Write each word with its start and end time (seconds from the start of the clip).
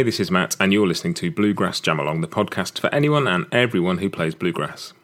Hey, 0.00 0.04
this 0.04 0.18
is 0.18 0.30
Matt, 0.30 0.56
and 0.58 0.72
you're 0.72 0.86
listening 0.86 1.12
to 1.12 1.30
Bluegrass 1.30 1.78
Jamalong, 1.78 2.22
the 2.22 2.26
podcast 2.26 2.78
for 2.78 2.88
anyone 2.88 3.28
and 3.28 3.44
everyone 3.52 3.98
who 3.98 4.08
plays 4.08 4.34
bluegrass. 4.34 4.94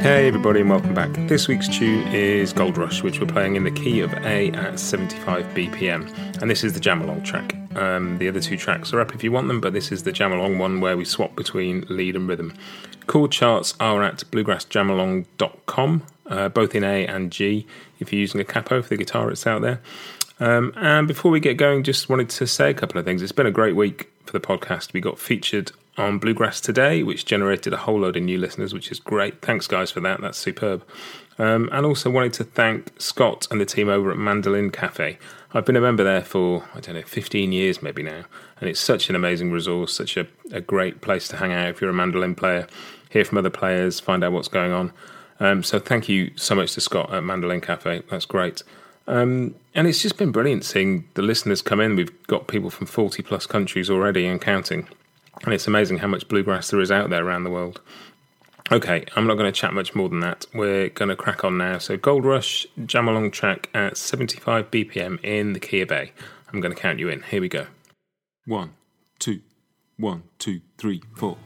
Hey 0.00 0.28
everybody 0.28 0.60
and 0.60 0.70
welcome 0.70 0.94
back. 0.94 1.12
This 1.26 1.48
week's 1.48 1.66
tune 1.66 2.06
is 2.06 2.52
Gold 2.52 2.78
Rush, 2.78 3.02
which 3.02 3.18
we're 3.18 3.26
playing 3.26 3.56
in 3.56 3.64
the 3.64 3.72
key 3.72 3.98
of 3.98 4.12
A 4.12 4.52
at 4.52 4.78
75 4.78 5.46
BPM, 5.46 6.40
and 6.40 6.48
this 6.48 6.62
is 6.62 6.72
the 6.72 6.78
jam 6.78 7.02
along 7.02 7.24
track. 7.24 7.56
Um, 7.74 8.18
the 8.18 8.28
other 8.28 8.38
two 8.38 8.56
tracks 8.56 8.92
are 8.92 9.00
up 9.00 9.12
if 9.12 9.24
you 9.24 9.32
want 9.32 9.48
them, 9.48 9.60
but 9.60 9.72
this 9.72 9.90
is 9.90 10.04
the 10.04 10.12
jam 10.12 10.30
along 10.30 10.58
one 10.58 10.80
where 10.80 10.96
we 10.96 11.04
swap 11.04 11.34
between 11.34 11.84
lead 11.88 12.14
and 12.14 12.28
rhythm. 12.28 12.54
Chord 13.08 13.32
charts 13.32 13.74
are 13.80 14.04
at 14.04 14.18
bluegrassjamalong.com, 14.30 16.02
uh, 16.26 16.48
both 16.48 16.74
in 16.74 16.84
A 16.84 17.06
and 17.06 17.30
G 17.30 17.66
if 18.00 18.12
you're 18.12 18.20
using 18.20 18.40
a 18.40 18.44
capo 18.44 18.82
for 18.82 18.88
the 18.88 18.96
guitar 18.96 19.30
it's 19.30 19.46
out 19.46 19.62
there. 19.62 19.80
Um, 20.40 20.72
and 20.76 21.06
before 21.06 21.30
we 21.30 21.40
get 21.40 21.56
going, 21.56 21.84
just 21.84 22.08
wanted 22.08 22.28
to 22.30 22.46
say 22.46 22.70
a 22.70 22.74
couple 22.74 22.98
of 22.98 23.04
things. 23.04 23.22
It's 23.22 23.32
been 23.32 23.46
a 23.46 23.52
great 23.52 23.76
week 23.76 24.10
for 24.26 24.32
the 24.32 24.40
podcast. 24.40 24.92
We 24.92 25.00
got 25.00 25.18
featured 25.18 25.72
on 25.96 26.18
Bluegrass 26.18 26.60
Today, 26.60 27.02
which 27.02 27.24
generated 27.24 27.72
a 27.72 27.76
whole 27.76 28.00
load 28.00 28.16
of 28.16 28.22
new 28.24 28.38
listeners, 28.38 28.74
which 28.74 28.90
is 28.90 28.98
great. 28.98 29.40
Thanks, 29.42 29.66
guys, 29.66 29.90
for 29.90 30.00
that. 30.00 30.20
That's 30.20 30.38
superb. 30.38 30.84
Um, 31.38 31.68
and 31.72 31.84
also 31.84 32.10
wanted 32.10 32.32
to 32.34 32.44
thank 32.44 32.92
Scott 33.00 33.48
and 33.50 33.60
the 33.60 33.64
team 33.64 33.88
over 33.88 34.10
at 34.10 34.16
Mandolin 34.16 34.70
Cafe. 34.70 35.18
I've 35.52 35.64
been 35.64 35.76
a 35.76 35.80
member 35.80 36.02
there 36.02 36.22
for, 36.22 36.64
I 36.74 36.80
don't 36.80 36.96
know, 36.96 37.02
15 37.02 37.52
years 37.52 37.82
maybe 37.82 38.02
now. 38.02 38.24
And 38.60 38.68
it's 38.68 38.80
such 38.80 39.08
an 39.08 39.16
amazing 39.16 39.52
resource, 39.52 39.92
such 39.92 40.16
a, 40.16 40.26
a 40.52 40.60
great 40.60 41.00
place 41.00 41.28
to 41.28 41.36
hang 41.36 41.52
out 41.52 41.68
if 41.68 41.80
you're 41.80 41.90
a 41.90 41.94
mandolin 41.94 42.34
player, 42.34 42.66
hear 43.10 43.24
from 43.24 43.38
other 43.38 43.50
players, 43.50 44.00
find 44.00 44.24
out 44.24 44.32
what's 44.32 44.48
going 44.48 44.72
on. 44.72 44.92
Um, 45.40 45.62
so 45.62 45.78
thank 45.78 46.08
you 46.08 46.32
so 46.36 46.54
much 46.54 46.74
to 46.74 46.80
Scott 46.80 47.12
at 47.12 47.24
Mandolin 47.24 47.60
Cafe. 47.60 48.02
That's 48.10 48.26
great. 48.26 48.62
Um, 49.06 49.54
and 49.74 49.86
it's 49.86 50.00
just 50.00 50.16
been 50.16 50.32
brilliant 50.32 50.64
seeing 50.64 51.08
the 51.14 51.22
listeners 51.22 51.60
come 51.62 51.80
in. 51.80 51.96
We've 51.96 52.26
got 52.26 52.46
people 52.46 52.70
from 52.70 52.86
40 52.86 53.22
plus 53.22 53.46
countries 53.46 53.90
already 53.90 54.26
and 54.26 54.40
counting. 54.40 54.88
And 55.42 55.52
it's 55.52 55.66
amazing 55.66 55.98
how 55.98 56.06
much 56.06 56.28
bluegrass 56.28 56.70
there 56.70 56.80
is 56.80 56.90
out 56.90 57.10
there 57.10 57.24
around 57.24 57.44
the 57.44 57.50
world. 57.50 57.80
Okay, 58.72 59.04
I'm 59.14 59.26
not 59.26 59.34
going 59.34 59.52
to 59.52 59.60
chat 59.60 59.74
much 59.74 59.94
more 59.94 60.08
than 60.08 60.20
that. 60.20 60.46
We're 60.54 60.88
going 60.88 61.10
to 61.10 61.16
crack 61.16 61.44
on 61.44 61.58
now. 61.58 61.76
So, 61.78 61.98
Gold 61.98 62.24
Rush, 62.24 62.66
jam 62.86 63.08
along 63.08 63.32
track 63.32 63.68
at 63.74 63.98
75 63.98 64.70
BPM 64.70 65.22
in 65.22 65.52
the 65.52 65.60
key 65.60 65.82
of 65.82 65.92
A. 65.92 66.10
I'm 66.50 66.60
going 66.60 66.74
to 66.74 66.80
count 66.80 66.98
you 66.98 67.10
in. 67.10 67.22
Here 67.22 67.42
we 67.42 67.48
go. 67.48 67.66
One, 68.46 68.72
two, 69.18 69.40
one, 69.98 70.22
two, 70.38 70.62
three, 70.78 71.02
four. 71.14 71.36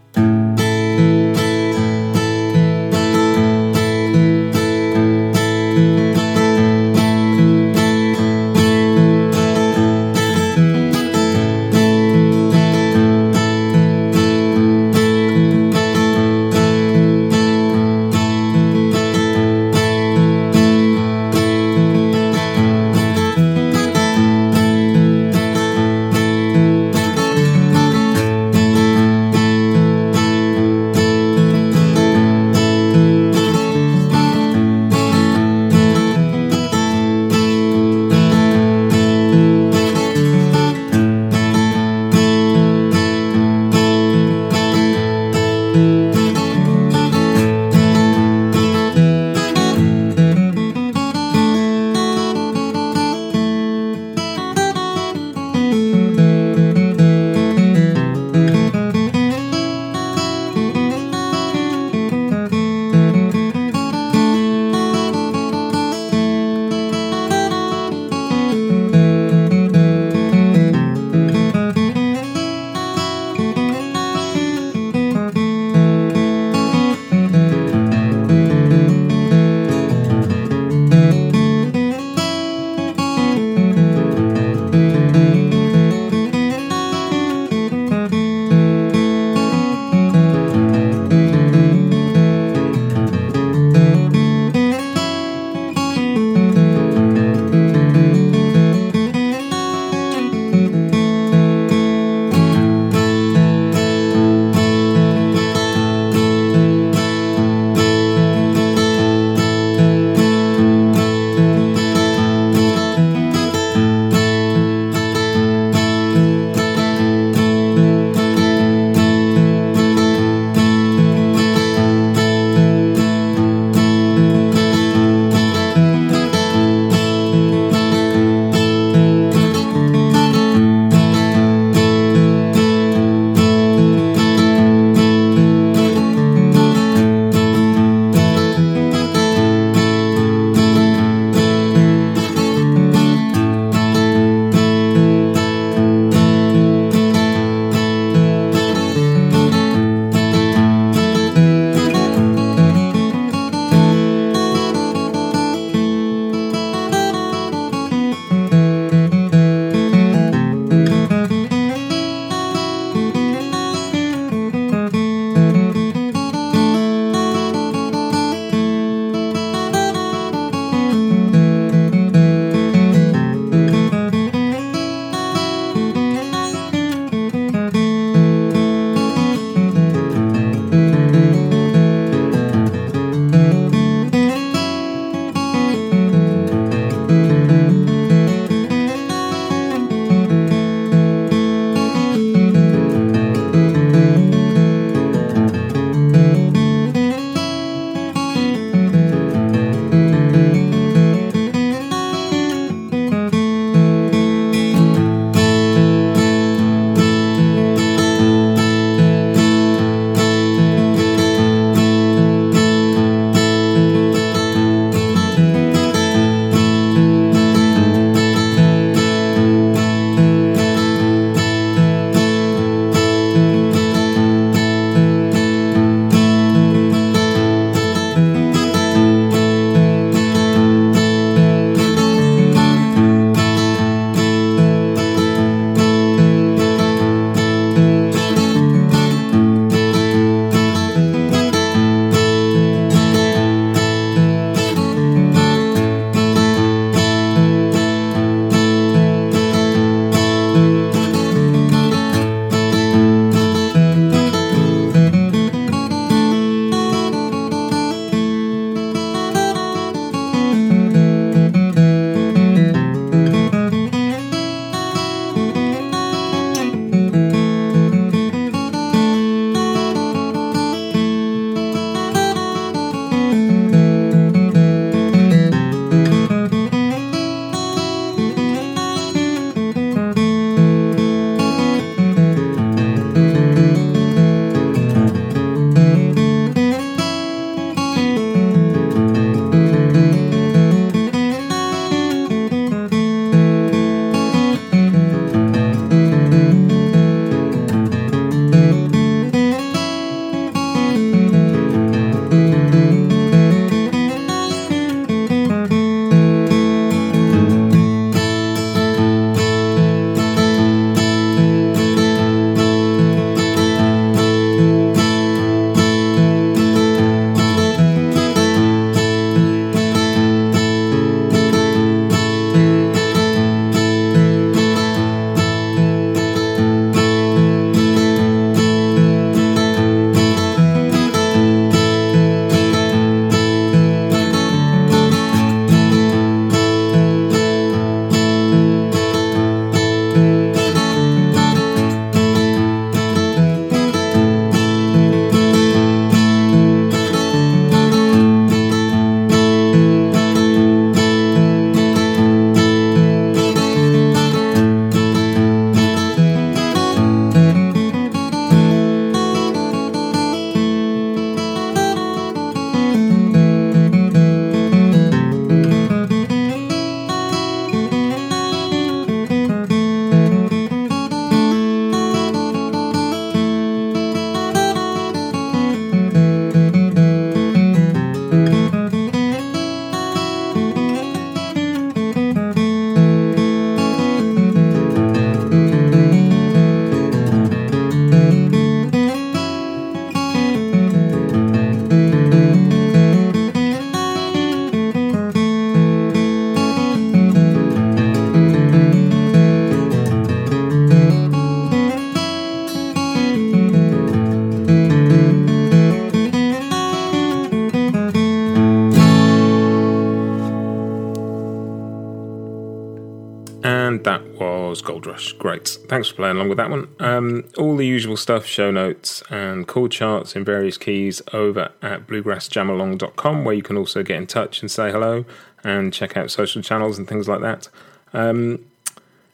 Gold 414.98 415.14
Rush. 415.14 415.32
Great. 415.34 415.68
Thanks 415.88 416.08
for 416.08 416.16
playing 416.16 416.36
along 416.36 416.48
with 416.48 416.58
that 416.58 416.70
one. 416.70 416.88
Um, 416.98 417.44
all 417.56 417.76
the 417.76 417.86
usual 417.86 418.16
stuff, 418.16 418.44
show 418.44 418.72
notes 418.72 419.22
and 419.30 419.68
chord 419.68 419.92
charts 419.92 420.34
in 420.34 420.44
various 420.44 420.76
keys 420.76 421.22
over 421.32 421.70
at 421.82 422.08
bluegrassjamalong.com, 422.08 423.44
where 423.44 423.54
you 423.54 423.62
can 423.62 423.76
also 423.76 424.02
get 424.02 424.16
in 424.16 424.26
touch 424.26 424.60
and 424.60 424.68
say 424.68 424.90
hello 424.90 425.24
and 425.62 425.92
check 425.92 426.16
out 426.16 426.32
social 426.32 426.62
channels 426.62 426.98
and 426.98 427.06
things 427.06 427.28
like 427.28 427.40
that. 427.42 427.68
Um, 428.12 428.64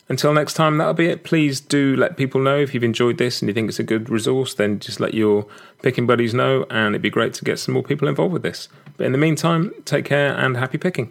until 0.07 0.35
next 0.35 0.53
time, 0.53 0.77
that'll 0.77 0.93
be 0.93 1.07
it. 1.07 1.25
Please 1.25 1.61
do 1.61 1.97
let 1.97 2.19
people 2.19 2.43
know 2.43 2.59
if 2.59 2.75
you've 2.75 2.85
enjoyed 2.85 3.17
this 3.17 3.41
and 3.41 3.49
you 3.49 3.55
think 3.55 3.71
it's 3.71 3.79
a 3.79 3.85
good 3.85 4.11
resource, 4.11 4.53
then 4.53 4.81
just 4.81 5.01
let 5.01 5.15
your 5.15 5.47
picking 5.81 6.07
buddies 6.07 6.35
know, 6.35 6.67
and 6.69 6.95
it'd 6.95 7.01
be 7.01 7.09
great 7.09 7.33
to 7.35 7.45
get 7.45 7.59
some 7.59 7.73
more 7.73 7.83
people 7.83 8.07
involved 8.07 8.35
with 8.35 8.43
this. 8.43 8.69
But 8.99 9.07
in 9.07 9.13
the 9.13 9.19
meantime, 9.19 9.73
take 9.87 10.05
care 10.05 10.37
and 10.37 10.59
happy 10.59 10.77
picking. 10.77 11.11